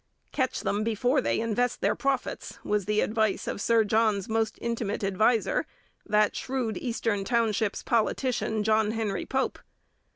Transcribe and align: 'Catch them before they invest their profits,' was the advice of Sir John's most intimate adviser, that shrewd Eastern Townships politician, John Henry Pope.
'Catch 0.31 0.61
them 0.61 0.83
before 0.83 1.21
they 1.21 1.39
invest 1.39 1.79
their 1.79 1.93
profits,' 1.93 2.57
was 2.63 2.85
the 2.85 3.01
advice 3.01 3.47
of 3.47 3.61
Sir 3.61 3.83
John's 3.83 4.27
most 4.27 4.57
intimate 4.59 5.03
adviser, 5.03 5.67
that 6.07 6.35
shrewd 6.35 6.75
Eastern 6.77 7.23
Townships 7.23 7.83
politician, 7.83 8.63
John 8.63 8.93
Henry 8.93 9.27
Pope. 9.27 9.59